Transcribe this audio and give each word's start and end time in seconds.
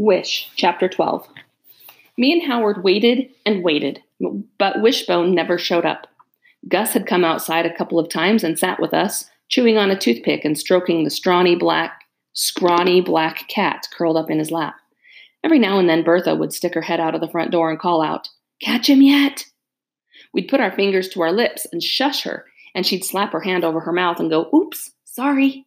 Wish, 0.00 0.50
Chapter 0.56 0.88
12. 0.88 1.28
Me 2.16 2.32
and 2.32 2.50
Howard 2.50 2.82
waited 2.82 3.28
and 3.44 3.62
waited, 3.62 4.00
but 4.56 4.80
Wishbone 4.80 5.34
never 5.34 5.58
showed 5.58 5.84
up. 5.84 6.06
Gus 6.66 6.94
had 6.94 7.06
come 7.06 7.22
outside 7.22 7.66
a 7.66 7.76
couple 7.76 7.98
of 7.98 8.08
times 8.08 8.42
and 8.42 8.58
sat 8.58 8.80
with 8.80 8.94
us, 8.94 9.28
chewing 9.50 9.76
on 9.76 9.90
a 9.90 9.98
toothpick 9.98 10.42
and 10.42 10.58
stroking 10.58 11.04
the 11.04 11.10
scrawny 11.10 11.54
black, 11.54 12.00
scrawny 12.32 13.02
black 13.02 13.46
cat 13.48 13.88
curled 13.92 14.16
up 14.16 14.30
in 14.30 14.38
his 14.38 14.50
lap. 14.50 14.76
Every 15.44 15.58
now 15.58 15.78
and 15.78 15.86
then 15.86 16.02
Bertha 16.02 16.34
would 16.34 16.54
stick 16.54 16.72
her 16.72 16.80
head 16.80 16.98
out 16.98 17.14
of 17.14 17.20
the 17.20 17.28
front 17.28 17.50
door 17.50 17.68
and 17.68 17.78
call 17.78 18.00
out, 18.00 18.26
Catch 18.62 18.88
him 18.88 19.02
yet? 19.02 19.44
We'd 20.32 20.48
put 20.48 20.60
our 20.60 20.72
fingers 20.72 21.10
to 21.10 21.20
our 21.20 21.32
lips 21.32 21.66
and 21.72 21.82
shush 21.82 22.22
her, 22.22 22.46
and 22.74 22.86
she'd 22.86 23.04
slap 23.04 23.34
her 23.34 23.40
hand 23.40 23.64
over 23.64 23.80
her 23.80 23.92
mouth 23.92 24.18
and 24.18 24.30
go, 24.30 24.48
Oops, 24.54 24.92
sorry. 25.04 25.66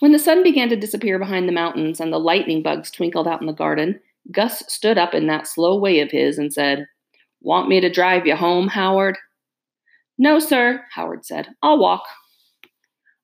When 0.00 0.12
the 0.12 0.18
sun 0.18 0.42
began 0.42 0.68
to 0.70 0.76
disappear 0.76 1.18
behind 1.18 1.48
the 1.48 1.52
mountains 1.52 2.00
and 2.00 2.12
the 2.12 2.18
lightning 2.18 2.62
bugs 2.62 2.90
twinkled 2.90 3.28
out 3.28 3.40
in 3.40 3.46
the 3.46 3.52
garden, 3.52 4.00
Gus 4.30 4.62
stood 4.68 4.98
up 4.98 5.14
in 5.14 5.26
that 5.26 5.46
slow 5.46 5.78
way 5.78 6.00
of 6.00 6.10
his 6.10 6.38
and 6.38 6.52
said, 6.52 6.86
Want 7.42 7.68
me 7.68 7.80
to 7.80 7.90
drive 7.90 8.26
you 8.26 8.34
home, 8.34 8.68
Howard? 8.68 9.18
No, 10.18 10.38
sir, 10.38 10.82
Howard 10.92 11.24
said. 11.24 11.48
I'll 11.62 11.78
walk. 11.78 12.04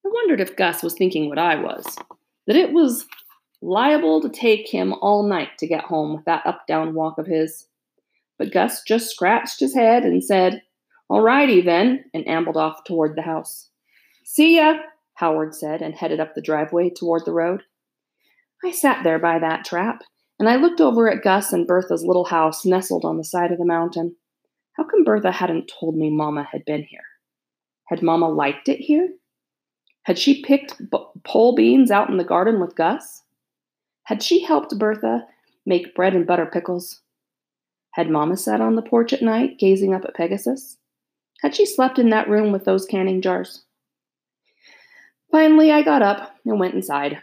I 0.05 0.11
wondered 0.13 0.41
if 0.41 0.57
Gus 0.57 0.83
was 0.83 0.95
thinking 0.95 1.29
what 1.29 1.39
I 1.39 1.57
was 1.57 1.97
that 2.47 2.57
it 2.57 2.73
was 2.73 3.07
liable 3.61 4.21
to 4.21 4.29
take 4.29 4.69
him 4.69 4.93
all 4.95 5.23
night 5.23 5.51
to 5.59 5.67
get 5.67 5.85
home 5.85 6.17
with 6.17 6.25
that 6.25 6.45
up 6.47 6.67
down 6.67 6.95
walk 6.95 7.19
of 7.19 7.27
his. 7.27 7.67
But 8.39 8.53
Gus 8.53 8.83
just 8.83 9.11
scratched 9.11 9.61
his 9.61 9.75
head 9.75 10.03
and 10.03 10.23
said, 10.23 10.63
All 11.09 11.21
righty 11.21 11.61
then, 11.61 12.05
and 12.13 12.27
ambled 12.27 12.57
off 12.57 12.83
toward 12.85 13.15
the 13.15 13.23
house. 13.23 13.69
See 14.25 14.57
ya, 14.57 14.75
Howard 15.23 15.55
said, 15.55 15.83
and 15.83 15.95
headed 15.95 16.19
up 16.19 16.35
the 16.35 16.43
driveway 16.43 16.91
toward 16.91 17.25
the 17.25 17.33
road. 17.33 17.63
I 18.65 18.73
sat 18.73 19.05
there 19.05 19.21
by 19.21 19.39
that 19.39 19.65
trap, 19.65 20.03
and 20.41 20.49
I 20.49 20.57
looked 20.57 20.81
over 20.81 21.09
at 21.09 21.23
Gus 21.23 21.53
and 21.53 21.65
Bertha's 21.65 22.05
little 22.05 22.25
house 22.25 22.67
nestled 22.67 23.05
on 23.05 23.19
the 23.19 23.25
side 23.25 23.53
of 23.53 23.59
the 23.59 23.65
mountain. 23.65 24.17
How 24.73 24.83
come 24.83 25.05
Bertha 25.05 25.31
hadn't 25.31 25.71
told 25.79 25.97
me 25.97 26.11
Mama 26.11 26.49
had 26.51 26.65
been 26.65 26.83
here? 26.83 27.05
Had 27.87 28.03
Mama 28.03 28.29
liked 28.29 28.69
it 28.69 28.81
here? 28.81 29.11
Had 30.03 30.19
she 30.19 30.43
picked 30.43 30.91
b- 30.91 30.99
pole 31.25 31.55
beans 31.55 31.93
out 31.93 32.11
in 32.11 32.17
the 32.17 32.25
garden 32.25 32.61
with 32.61 32.75
Gus? 32.75 33.23
Had 34.03 34.25
she 34.25 34.43
helped 34.43 34.77
Bertha 34.77 35.25
make 35.65 35.95
bread 35.95 36.17
and 36.17 36.27
butter 36.27 36.47
pickles? 36.47 37.01
Had 37.93 38.11
Mama 38.11 38.37
sat 38.37 38.61
on 38.61 38.75
the 38.75 38.83
porch 38.83 39.13
at 39.13 39.23
night 39.23 39.61
gazing 39.61 39.95
up 39.95 40.05
at 40.05 40.17
Pegasus? 40.17 40.79
Had 41.43 41.55
she 41.55 41.65
slept 41.65 42.01
in 42.01 42.11
that 42.11 42.29
room 42.29 42.51
with 42.51 42.65
those 42.65 42.87
canning 42.87 43.23
jars? 43.23 43.63
Finally, 45.33 45.73
I 45.73 45.81
got 45.81 46.03
up 46.03 46.37
and 46.45 46.61
went 46.61 46.75
inside. 46.75 47.23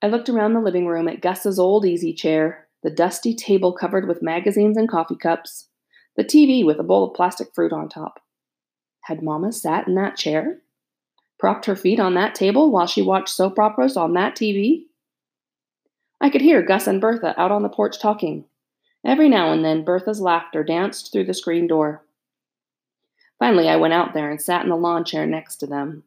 I 0.00 0.06
looked 0.06 0.30
around 0.30 0.54
the 0.54 0.60
living 0.60 0.86
room 0.86 1.06
at 1.08 1.20
Gus's 1.20 1.58
old 1.58 1.84
easy 1.84 2.14
chair, 2.14 2.66
the 2.82 2.90
dusty 2.90 3.34
table 3.34 3.74
covered 3.74 4.08
with 4.08 4.22
magazines 4.22 4.78
and 4.78 4.88
coffee 4.88 5.14
cups, 5.14 5.68
the 6.16 6.24
TV 6.24 6.64
with 6.64 6.80
a 6.80 6.82
bowl 6.82 7.04
of 7.04 7.14
plastic 7.14 7.48
fruit 7.54 7.70
on 7.70 7.90
top. 7.90 8.18
Had 9.02 9.22
Mama 9.22 9.52
sat 9.52 9.86
in 9.86 9.94
that 9.96 10.16
chair? 10.16 10.62
Propped 11.38 11.66
her 11.66 11.76
feet 11.76 12.00
on 12.00 12.14
that 12.14 12.34
table 12.34 12.70
while 12.70 12.86
she 12.86 13.02
watched 13.02 13.28
soap 13.28 13.58
operas 13.58 13.94
on 13.94 14.14
that 14.14 14.34
TV? 14.34 14.84
I 16.18 16.30
could 16.30 16.40
hear 16.40 16.62
Gus 16.62 16.86
and 16.86 17.00
Bertha 17.00 17.38
out 17.38 17.52
on 17.52 17.62
the 17.62 17.68
porch 17.68 18.00
talking. 18.00 18.46
Every 19.04 19.28
now 19.28 19.52
and 19.52 19.62
then, 19.62 19.84
Bertha's 19.84 20.20
laughter 20.20 20.64
danced 20.64 21.12
through 21.12 21.24
the 21.24 21.34
screen 21.34 21.66
door. 21.66 22.04
Finally, 23.38 23.68
I 23.68 23.76
went 23.76 23.94
out 23.94 24.14
there 24.14 24.30
and 24.30 24.40
sat 24.40 24.62
in 24.62 24.70
the 24.70 24.76
lawn 24.76 25.04
chair 25.04 25.26
next 25.26 25.56
to 25.56 25.66
them. 25.66 26.04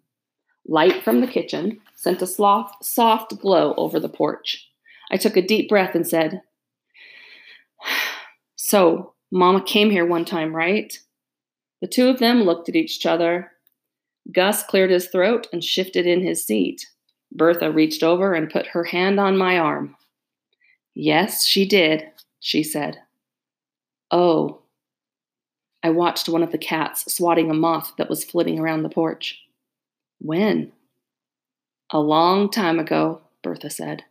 Light 0.68 1.04
from 1.04 1.22
the 1.22 1.28
kitchen 1.28 1.80
sent 1.96 2.22
a 2.22 2.28
soft, 2.28 2.84
soft 2.84 3.38
glow 3.40 3.74
over 3.76 4.00
the 4.00 4.10
porch. 4.10 4.70
I 5.12 5.18
took 5.18 5.36
a 5.36 5.42
deep 5.42 5.70
breath 5.70 5.96
and 5.96 6.08
said, 6.08 6.42
So, 8.56 9.14
Mama 9.32 9.62
came 9.64 9.92
here 9.92 10.06
one 10.06 10.26
time, 10.26 10.56
right? 10.56 10.98
The 11.82 11.88
two 11.88 12.08
of 12.08 12.20
them 12.20 12.44
looked 12.44 12.70
at 12.70 12.76
each 12.76 13.06
other. 13.06 13.52
Gus 14.32 14.64
cleared 14.64 14.90
his 14.90 15.08
throat 15.08 15.48
and 15.52 15.64
shifted 15.64 16.08
in 16.08 16.22
his 16.22 16.46
seat. 16.46 16.88
Bertha 17.32 17.72
reached 17.72 18.04
over 18.04 18.34
and 18.34 18.50
put 18.50 18.68
her 18.68 18.86
hand 18.86 19.20
on 19.20 19.38
my 19.38 19.58
arm. 19.58 19.98
Yes, 20.94 21.46
she 21.46 21.68
did, 21.68 22.10
she 22.40 22.64
said. 22.64 23.00
Oh. 24.12 24.62
I 25.82 25.90
watched 25.90 26.30
one 26.30 26.44
of 26.44 26.52
the 26.52 26.58
cats 26.58 27.12
swatting 27.14 27.50
a 27.50 27.54
moth 27.54 27.94
that 27.98 28.10
was 28.10 28.24
flitting 28.24 28.60
around 28.60 28.84
the 28.84 28.90
porch. 28.90 29.44
When? 30.24 30.72
A 31.92 32.00
long 32.00 32.50
time 32.50 32.80
ago, 32.80 33.22
Bertha 33.42 33.70
said. 33.70 34.06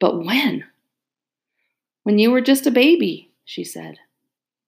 But 0.00 0.24
when? 0.24 0.64
When 2.02 2.18
you 2.18 2.30
were 2.30 2.40
just 2.40 2.66
a 2.66 2.70
baby, 2.70 3.30
she 3.44 3.62
said. 3.62 3.98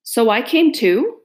So 0.02 0.28
I 0.28 0.42
came 0.42 0.70
too? 0.70 1.20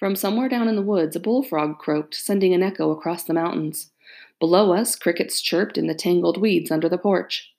From 0.00 0.16
somewhere 0.16 0.48
down 0.48 0.66
in 0.66 0.74
the 0.74 0.82
woods, 0.82 1.14
a 1.14 1.20
bullfrog 1.20 1.78
croaked, 1.78 2.16
sending 2.16 2.52
an 2.52 2.62
echo 2.62 2.90
across 2.90 3.22
the 3.22 3.32
mountains. 3.32 3.92
Below 4.40 4.74
us, 4.74 4.96
crickets 4.96 5.40
chirped 5.40 5.78
in 5.78 5.86
the 5.86 5.94
tangled 5.94 6.38
weeds 6.38 6.72
under 6.72 6.88
the 6.88 6.98
porch. 6.98 7.52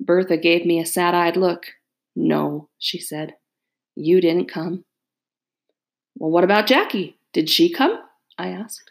Bertha 0.00 0.36
gave 0.36 0.66
me 0.66 0.80
a 0.80 0.84
sad 0.84 1.14
eyed 1.14 1.36
look. 1.36 1.66
No, 2.16 2.68
she 2.80 2.98
said. 2.98 3.36
You 3.94 4.20
didn't 4.20 4.50
come. 4.50 4.84
Well, 6.16 6.32
what 6.32 6.44
about 6.44 6.66
Jackie? 6.66 7.16
Did 7.32 7.48
she 7.48 7.72
come? 7.72 8.00
I 8.36 8.48
asked. 8.48 8.90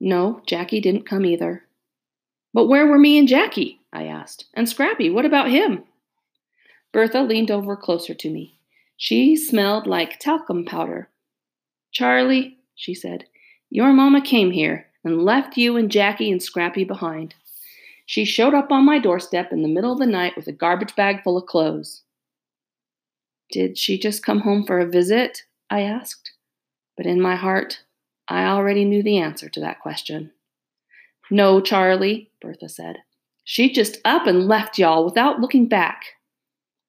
No, 0.00 0.42
Jackie 0.46 0.80
didn't 0.80 1.06
come 1.06 1.24
either. 1.24 1.64
But 2.52 2.66
where 2.66 2.86
were 2.86 2.98
me 2.98 3.18
and 3.18 3.28
Jackie? 3.28 3.80
I 3.92 4.04
asked. 4.04 4.46
And 4.54 4.68
Scrappy, 4.68 5.10
what 5.10 5.24
about 5.24 5.50
him? 5.50 5.84
Bertha 6.92 7.22
leaned 7.22 7.50
over 7.50 7.76
closer 7.76 8.14
to 8.14 8.30
me. 8.30 8.58
She 8.96 9.36
smelled 9.36 9.86
like 9.86 10.18
talcum 10.18 10.64
powder. 10.64 11.08
Charlie, 11.92 12.58
she 12.74 12.94
said, 12.94 13.24
your 13.70 13.92
mama 13.92 14.20
came 14.20 14.52
here 14.52 14.86
and 15.02 15.24
left 15.24 15.56
you 15.56 15.76
and 15.76 15.90
Jackie 15.90 16.30
and 16.30 16.42
Scrappy 16.42 16.84
behind. 16.84 17.34
She 18.06 18.24
showed 18.24 18.54
up 18.54 18.70
on 18.70 18.84
my 18.84 18.98
doorstep 18.98 19.52
in 19.52 19.62
the 19.62 19.68
middle 19.68 19.92
of 19.92 19.98
the 19.98 20.06
night 20.06 20.36
with 20.36 20.46
a 20.46 20.52
garbage 20.52 20.94
bag 20.94 21.22
full 21.22 21.36
of 21.36 21.46
clothes. 21.46 22.02
Did 23.50 23.78
she 23.78 23.98
just 23.98 24.24
come 24.24 24.40
home 24.40 24.64
for 24.64 24.78
a 24.78 24.86
visit? 24.86 25.42
I 25.70 25.82
asked. 25.82 26.32
But 26.96 27.06
in 27.06 27.20
my 27.20 27.34
heart, 27.36 27.82
I 28.28 28.44
already 28.44 28.84
knew 28.84 29.02
the 29.02 29.18
answer 29.18 29.48
to 29.48 29.60
that 29.60 29.80
question. 29.80 30.32
No, 31.30 31.60
Charlie, 31.60 32.30
Bertha 32.40 32.68
said. 32.68 32.98
She 33.44 33.72
just 33.72 33.98
up 34.04 34.26
and 34.26 34.48
left 34.48 34.78
y'all 34.78 35.04
without 35.04 35.40
looking 35.40 35.68
back. 35.68 36.04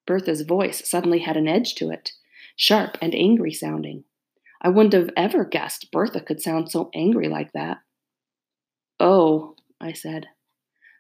Bertha's 0.06 0.42
voice 0.42 0.88
suddenly 0.88 1.20
had 1.20 1.36
an 1.36 1.48
edge 1.48 1.76
to 1.76 1.90
it, 1.90 2.14
sharp 2.56 2.98
and 3.02 3.14
angry 3.14 3.52
sounding. 3.52 4.04
I 4.62 4.70
wouldn't 4.70 4.94
have 4.94 5.10
ever 5.18 5.44
guessed 5.44 5.92
Bertha 5.92 6.22
could 6.22 6.42
sound 6.42 6.72
so 6.72 6.90
angry 6.94 7.28
like 7.28 7.52
that. 7.54 7.80
Oh, 9.00 9.56
I 9.82 9.94
said. 9.94 10.28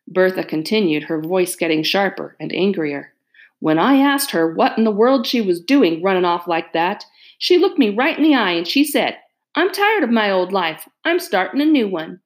Bertha 0.07 0.43
continued, 0.43 1.03
her 1.03 1.21
voice 1.21 1.55
getting 1.55 1.81
sharper 1.83 2.35
and 2.39 2.53
angrier. 2.53 3.13
When 3.59 3.79
I 3.79 3.97
asked 3.97 4.31
her 4.31 4.53
what 4.53 4.77
in 4.77 4.83
the 4.83 4.91
world 4.91 5.25
she 5.25 5.41
was 5.41 5.61
doing 5.61 6.03
running 6.03 6.25
off 6.25 6.47
like 6.47 6.73
that, 6.73 7.05
she 7.39 7.57
looked 7.57 7.79
me 7.79 7.89
right 7.89 8.17
in 8.17 8.23
the 8.23 8.35
eye 8.35 8.51
and 8.51 8.67
she 8.67 8.83
said, 8.83 9.17
I'm 9.55 9.71
tired 9.71 10.03
of 10.03 10.09
my 10.09 10.29
old 10.29 10.51
life. 10.51 10.87
I'm 11.05 11.19
starting 11.19 11.61
a 11.61 11.65
new 11.65 11.87
one. 11.87 12.19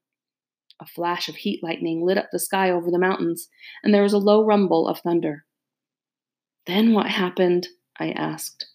A 0.82 0.86
flash 0.86 1.30
of 1.30 1.36
heat 1.36 1.62
lightning 1.62 2.04
lit 2.04 2.18
up 2.18 2.30
the 2.32 2.40
sky 2.40 2.72
over 2.72 2.90
the 2.90 2.98
mountains, 2.98 3.50
and 3.84 3.94
there 3.94 4.02
was 4.02 4.14
a 4.14 4.18
low 4.18 4.44
rumble 4.44 4.88
of 4.88 5.00
thunder. 5.00 5.46
Then 6.66 6.94
what 6.94 7.08
happened? 7.08 7.68
I 8.00 8.12
asked. 8.12 8.66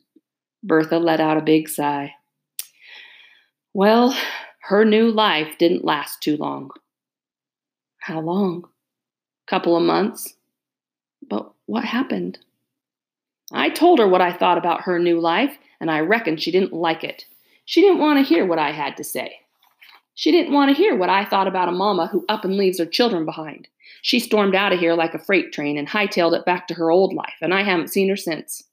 Bertha 0.62 0.98
let 0.98 1.20
out 1.20 1.36
a 1.36 1.42
big 1.42 1.68
sigh. 1.68 2.14
Well, 3.72 4.16
her 4.62 4.84
new 4.84 5.10
life 5.10 5.58
didn't 5.58 5.84
last 5.84 6.22
too 6.22 6.36
long. 6.36 6.70
How 7.98 8.20
long? 8.20 8.64
Couple 9.48 9.76
of 9.76 9.82
months. 9.82 10.34
But 11.28 11.52
what 11.66 11.84
happened? 11.84 12.38
I 13.52 13.68
told 13.70 13.98
her 13.98 14.08
what 14.08 14.20
I 14.20 14.32
thought 14.32 14.58
about 14.58 14.82
her 14.82 14.98
new 14.98 15.20
life, 15.20 15.56
and 15.80 15.90
I 15.90 16.00
reckon 16.00 16.36
she 16.36 16.52
didn't 16.52 16.72
like 16.72 17.02
it. 17.02 17.24
She 17.64 17.80
didn't 17.80 17.98
want 17.98 18.18
to 18.18 18.24
hear 18.24 18.46
what 18.46 18.58
I 18.58 18.72
had 18.72 18.96
to 18.98 19.04
say. 19.04 19.40
She 20.14 20.30
didn't 20.30 20.52
want 20.52 20.70
to 20.70 20.76
hear 20.76 20.96
what 20.96 21.10
I 21.10 21.24
thought 21.24 21.48
about 21.48 21.68
a 21.68 21.72
mama 21.72 22.06
who 22.06 22.24
up 22.28 22.44
and 22.44 22.56
leaves 22.56 22.78
her 22.78 22.86
children 22.86 23.24
behind. 23.24 23.68
She 24.02 24.20
stormed 24.20 24.54
out 24.54 24.72
of 24.72 24.78
here 24.78 24.94
like 24.94 25.14
a 25.14 25.18
freight 25.18 25.52
train 25.52 25.76
and 25.76 25.88
hightailed 25.88 26.38
it 26.38 26.44
back 26.44 26.68
to 26.68 26.74
her 26.74 26.90
old 26.90 27.14
life, 27.14 27.34
and 27.40 27.52
I 27.52 27.62
haven't 27.62 27.88
seen 27.88 28.08
her 28.10 28.16
since. 28.16 28.64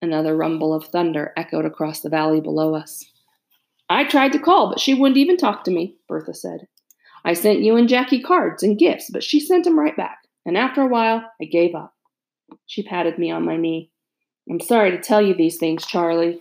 Another 0.00 0.36
rumble 0.36 0.72
of 0.72 0.86
thunder 0.86 1.32
echoed 1.36 1.64
across 1.64 2.00
the 2.00 2.08
valley 2.08 2.40
below 2.40 2.74
us. 2.74 3.04
I 3.90 4.04
tried 4.04 4.32
to 4.32 4.38
call, 4.38 4.68
but 4.68 4.80
she 4.80 4.94
wouldn't 4.94 5.18
even 5.18 5.36
talk 5.36 5.64
to 5.64 5.70
me, 5.70 5.96
Bertha 6.08 6.34
said. 6.34 6.68
I 7.24 7.32
sent 7.32 7.60
you 7.60 7.76
and 7.76 7.88
Jackie 7.88 8.22
cards 8.22 8.62
and 8.62 8.78
gifts, 8.78 9.10
but 9.10 9.24
she 9.24 9.40
sent 9.40 9.64
them 9.64 9.78
right 9.78 9.96
back, 9.96 10.18
and 10.46 10.56
after 10.56 10.82
a 10.82 10.86
while, 10.86 11.28
I 11.40 11.44
gave 11.46 11.74
up. 11.74 11.94
She 12.66 12.82
patted 12.82 13.18
me 13.18 13.30
on 13.30 13.44
my 13.44 13.56
knee. 13.56 13.90
I'm 14.48 14.60
sorry 14.60 14.92
to 14.92 15.00
tell 15.00 15.20
you 15.20 15.34
these 15.34 15.58
things, 15.58 15.84
Charlie. 15.84 16.40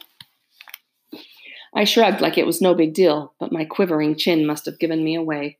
I 1.77 1.83
shrugged 1.83 2.21
like 2.21 2.39
it 2.39 2.45
was 2.47 2.59
no 2.59 2.73
big 2.73 2.95
deal, 2.95 3.35
but 3.39 3.51
my 3.51 3.63
quivering 3.63 4.15
chin 4.15 4.47
must 4.47 4.65
have 4.65 4.79
given 4.79 5.03
me 5.03 5.13
away. 5.13 5.59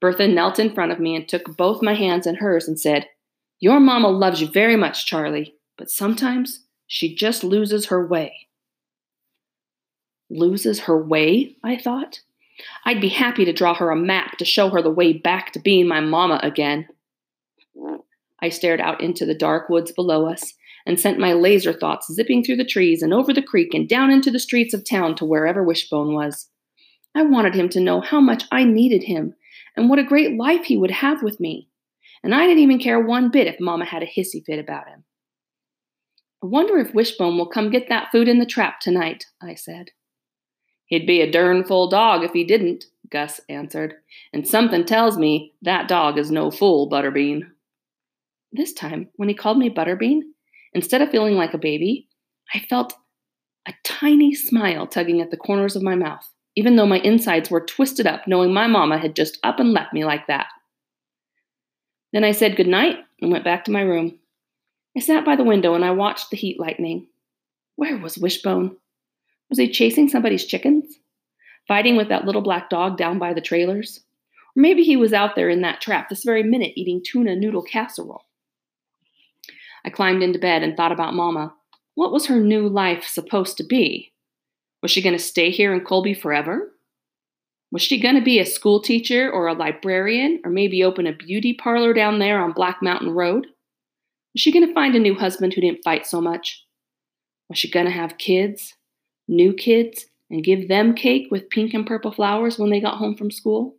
Bertha 0.00 0.26
knelt 0.26 0.58
in 0.58 0.72
front 0.72 0.92
of 0.92 0.98
me 0.98 1.14
and 1.14 1.28
took 1.28 1.58
both 1.58 1.82
my 1.82 1.92
hands 1.92 2.26
in 2.26 2.36
hers 2.36 2.66
and 2.66 2.80
said, 2.80 3.06
Your 3.60 3.78
mamma 3.78 4.08
loves 4.08 4.40
you 4.40 4.48
very 4.48 4.76
much, 4.76 5.04
Charlie, 5.04 5.56
but 5.76 5.90
sometimes 5.90 6.64
she 6.86 7.14
just 7.14 7.44
loses 7.44 7.86
her 7.86 8.06
way. 8.06 8.48
Loses 10.30 10.80
her 10.80 10.96
way? 10.96 11.54
I 11.62 11.76
thought. 11.76 12.20
I'd 12.86 13.02
be 13.02 13.10
happy 13.10 13.44
to 13.44 13.52
draw 13.52 13.74
her 13.74 13.90
a 13.90 13.96
map 13.96 14.38
to 14.38 14.46
show 14.46 14.70
her 14.70 14.80
the 14.80 14.88
way 14.88 15.12
back 15.12 15.52
to 15.52 15.58
being 15.58 15.86
my 15.86 16.00
mamma 16.00 16.40
again. 16.42 16.88
I 18.40 18.48
stared 18.48 18.80
out 18.80 19.02
into 19.02 19.26
the 19.26 19.34
dark 19.34 19.68
woods 19.68 19.92
below 19.92 20.30
us 20.30 20.54
and 20.88 20.98
sent 20.98 21.18
my 21.18 21.34
laser 21.34 21.74
thoughts 21.74 22.10
zipping 22.10 22.42
through 22.42 22.56
the 22.56 22.64
trees 22.64 23.02
and 23.02 23.12
over 23.12 23.34
the 23.34 23.42
creek 23.42 23.74
and 23.74 23.86
down 23.86 24.10
into 24.10 24.30
the 24.30 24.38
streets 24.40 24.72
of 24.72 24.88
town 24.88 25.14
to 25.14 25.24
wherever 25.26 25.62
Wishbone 25.62 26.14
was. 26.14 26.48
I 27.14 27.22
wanted 27.22 27.54
him 27.54 27.68
to 27.70 27.80
know 27.80 28.00
how 28.00 28.20
much 28.20 28.44
I 28.50 28.64
needed 28.64 29.02
him 29.04 29.34
and 29.76 29.90
what 29.90 29.98
a 29.98 30.04
great 30.04 30.38
life 30.38 30.64
he 30.64 30.78
would 30.78 30.90
have 30.90 31.22
with 31.22 31.40
me. 31.40 31.68
And 32.24 32.34
I 32.34 32.46
didn't 32.46 32.62
even 32.62 32.78
care 32.78 32.98
one 32.98 33.30
bit 33.30 33.46
if 33.46 33.60
Mamma 33.60 33.84
had 33.84 34.02
a 34.02 34.06
hissy 34.06 34.42
fit 34.44 34.58
about 34.58 34.88
him. 34.88 35.04
I 36.42 36.46
wonder 36.46 36.78
if 36.78 36.94
Wishbone 36.94 37.36
will 37.36 37.50
come 37.50 37.70
get 37.70 37.90
that 37.90 38.08
food 38.10 38.26
in 38.26 38.38
the 38.38 38.46
trap 38.46 38.80
tonight, 38.80 39.26
I 39.42 39.56
said. 39.56 39.90
He'd 40.86 41.06
be 41.06 41.20
a 41.20 41.30
dern 41.30 41.64
fool 41.64 41.90
dog 41.90 42.24
if 42.24 42.32
he 42.32 42.44
didn't, 42.44 42.86
Gus 43.10 43.42
answered, 43.50 43.94
and 44.32 44.48
something 44.48 44.86
tells 44.86 45.18
me 45.18 45.52
that 45.60 45.86
dog 45.86 46.18
is 46.18 46.30
no 46.30 46.50
fool, 46.50 46.88
Butterbean. 46.88 47.42
This 48.52 48.72
time, 48.72 49.10
when 49.16 49.28
he 49.28 49.34
called 49.34 49.58
me 49.58 49.68
Butterbean, 49.68 50.20
instead 50.72 51.02
of 51.02 51.10
feeling 51.10 51.34
like 51.34 51.54
a 51.54 51.58
baby, 51.58 52.08
I 52.54 52.60
felt 52.60 52.94
a 53.66 53.74
tiny 53.84 54.34
smile 54.34 54.86
tugging 54.86 55.20
at 55.20 55.30
the 55.30 55.36
corners 55.36 55.76
of 55.76 55.82
my 55.82 55.94
mouth, 55.94 56.26
even 56.56 56.76
though 56.76 56.86
my 56.86 56.98
insides 57.00 57.50
were 57.50 57.64
twisted 57.64 58.06
up 58.06 58.26
knowing 58.26 58.52
my 58.52 58.66
mama 58.66 58.98
had 58.98 59.14
just 59.14 59.38
up 59.42 59.60
and 59.60 59.72
left 59.72 59.92
me 59.92 60.04
like 60.04 60.26
that. 60.26 60.46
Then 62.12 62.24
I 62.24 62.32
said 62.32 62.56
good 62.56 62.66
night 62.66 62.96
and 63.20 63.30
went 63.30 63.44
back 63.44 63.64
to 63.64 63.70
my 63.70 63.82
room. 63.82 64.18
I 64.96 65.00
sat 65.00 65.24
by 65.24 65.36
the 65.36 65.44
window 65.44 65.74
and 65.74 65.84
I 65.84 65.90
watched 65.90 66.30
the 66.30 66.36
heat 66.36 66.58
lightning. 66.58 67.06
Where 67.76 67.98
was 67.98 68.16
Wishbone? 68.16 68.76
Was 69.50 69.58
he 69.58 69.70
chasing 69.70 70.08
somebody's 70.08 70.46
chickens? 70.46 70.98
Fighting 71.68 71.96
with 71.96 72.08
that 72.08 72.24
little 72.24 72.40
black 72.40 72.70
dog 72.70 72.96
down 72.96 73.18
by 73.18 73.34
the 73.34 73.40
trailers? 73.40 74.00
Or 74.56 74.62
maybe 74.62 74.82
he 74.82 74.96
was 74.96 75.12
out 75.12 75.36
there 75.36 75.50
in 75.50 75.60
that 75.60 75.80
trap 75.80 76.08
this 76.08 76.24
very 76.24 76.42
minute 76.42 76.72
eating 76.76 77.02
tuna 77.04 77.36
noodle 77.36 77.62
casserole. 77.62 78.24
I 79.84 79.90
climbed 79.90 80.22
into 80.22 80.38
bed 80.38 80.62
and 80.62 80.76
thought 80.76 80.92
about 80.92 81.14
Mama. 81.14 81.54
What 81.94 82.12
was 82.12 82.26
her 82.26 82.40
new 82.40 82.68
life 82.68 83.04
supposed 83.04 83.56
to 83.58 83.64
be? 83.64 84.12
Was 84.82 84.90
she 84.90 85.02
going 85.02 85.16
to 85.16 85.22
stay 85.22 85.50
here 85.50 85.72
in 85.72 85.80
Colby 85.80 86.14
forever? 86.14 86.72
Was 87.70 87.82
she 87.82 88.00
going 88.00 88.14
to 88.14 88.22
be 88.22 88.38
a 88.38 88.46
school 88.46 88.80
teacher 88.80 89.30
or 89.30 89.46
a 89.46 89.54
librarian 89.54 90.40
or 90.44 90.50
maybe 90.50 90.84
open 90.84 91.06
a 91.06 91.12
beauty 91.12 91.52
parlor 91.52 91.92
down 91.92 92.18
there 92.18 92.40
on 92.40 92.52
Black 92.52 92.78
Mountain 92.82 93.10
Road? 93.10 93.46
Was 94.34 94.40
she 94.40 94.52
going 94.52 94.66
to 94.66 94.74
find 94.74 94.94
a 94.94 95.00
new 95.00 95.14
husband 95.14 95.54
who 95.54 95.60
didn't 95.60 95.84
fight 95.84 96.06
so 96.06 96.20
much? 96.20 96.64
Was 97.48 97.58
she 97.58 97.70
going 97.70 97.86
to 97.86 97.92
have 97.92 98.18
kids? 98.18 98.74
new 99.28 99.52
kids 99.52 100.06
and 100.30 100.42
give 100.42 100.68
them 100.68 100.94
cake 100.94 101.28
with 101.30 101.50
pink 101.50 101.74
and 101.74 101.86
purple 101.86 102.10
flowers 102.10 102.58
when 102.58 102.70
they 102.70 102.80
got 102.80 102.96
home 102.96 103.14
from 103.14 103.30
school? 103.30 103.76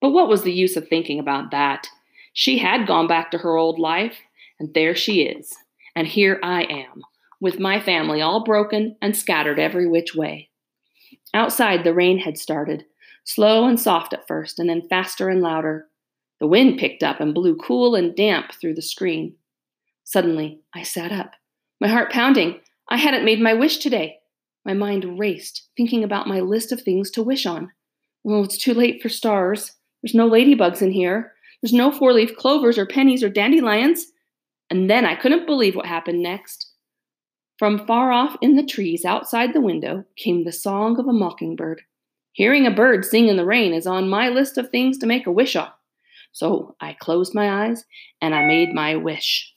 But 0.00 0.10
what 0.10 0.28
was 0.28 0.42
the 0.42 0.52
use 0.52 0.76
of 0.76 0.88
thinking 0.88 1.18
about 1.18 1.50
that? 1.50 1.88
She 2.34 2.58
had 2.58 2.86
gone 2.86 3.08
back 3.08 3.30
to 3.30 3.38
her 3.38 3.56
old 3.56 3.78
life, 3.78 4.16
and 4.58 4.72
there 4.74 4.94
she 4.94 5.22
is. 5.22 5.54
And 5.94 6.06
here 6.06 6.38
I 6.42 6.64
am, 6.64 7.02
with 7.40 7.58
my 7.58 7.80
family 7.80 8.20
all 8.20 8.44
broken 8.44 8.96
and 9.00 9.16
scattered 9.16 9.58
every 9.58 9.88
which 9.88 10.14
way. 10.14 10.50
Outside, 11.34 11.84
the 11.84 11.94
rain 11.94 12.18
had 12.18 12.38
started, 12.38 12.84
slow 13.24 13.66
and 13.66 13.78
soft 13.78 14.12
at 14.12 14.26
first, 14.26 14.58
and 14.58 14.68
then 14.68 14.88
faster 14.88 15.28
and 15.28 15.40
louder. 15.40 15.88
The 16.40 16.46
wind 16.46 16.78
picked 16.78 17.02
up 17.02 17.20
and 17.20 17.34
blew 17.34 17.56
cool 17.56 17.94
and 17.94 18.14
damp 18.14 18.52
through 18.52 18.74
the 18.74 18.82
screen. 18.82 19.34
Suddenly, 20.04 20.60
I 20.74 20.82
sat 20.82 21.12
up, 21.12 21.32
my 21.80 21.88
heart 21.88 22.12
pounding. 22.12 22.60
I 22.88 22.96
hadn't 22.96 23.24
made 23.24 23.40
my 23.40 23.54
wish 23.54 23.78
today. 23.78 24.18
My 24.64 24.74
mind 24.74 25.18
raced, 25.18 25.68
thinking 25.76 26.04
about 26.04 26.28
my 26.28 26.40
list 26.40 26.72
of 26.72 26.80
things 26.80 27.10
to 27.12 27.22
wish 27.22 27.46
on. 27.46 27.70
Oh, 28.26 28.44
it's 28.44 28.58
too 28.58 28.74
late 28.74 29.00
for 29.02 29.08
stars. 29.08 29.72
There's 30.02 30.14
no 30.14 30.28
ladybugs 30.28 30.82
in 30.82 30.90
here. 30.90 31.32
There's 31.62 31.72
no 31.72 31.90
four 31.90 32.12
leaf 32.12 32.36
clovers 32.36 32.78
or 32.78 32.86
pennies 32.86 33.22
or 33.22 33.28
dandelions. 33.28 34.06
And 34.70 34.90
then 34.90 35.04
I 35.04 35.14
couldn't 35.14 35.46
believe 35.46 35.76
what 35.76 35.86
happened 35.86 36.22
next. 36.22 36.72
From 37.58 37.86
far 37.86 38.12
off 38.12 38.36
in 38.42 38.56
the 38.56 38.66
trees 38.66 39.04
outside 39.04 39.52
the 39.52 39.60
window 39.60 40.04
came 40.16 40.44
the 40.44 40.52
song 40.52 40.98
of 40.98 41.06
a 41.06 41.12
mockingbird. 41.12 41.82
Hearing 42.32 42.66
a 42.66 42.70
bird 42.70 43.04
sing 43.04 43.28
in 43.28 43.36
the 43.36 43.46
rain 43.46 43.72
is 43.72 43.86
on 43.86 44.10
my 44.10 44.28
list 44.28 44.58
of 44.58 44.68
things 44.68 44.98
to 44.98 45.06
make 45.06 45.26
a 45.26 45.32
wish 45.32 45.56
on. 45.56 45.70
So 46.32 46.76
I 46.80 46.92
closed 46.92 47.34
my 47.34 47.64
eyes 47.64 47.86
and 48.20 48.34
I 48.34 48.46
made 48.46 48.74
my 48.74 48.96
wish. 48.96 49.54